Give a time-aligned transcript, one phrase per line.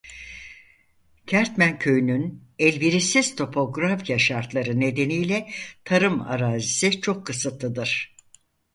[1.27, 5.49] Kertmen köyünün elverişsiz topoğrafya şartları nedeniyle
[5.85, 8.15] tarım arazisi çok kısıtlıdır.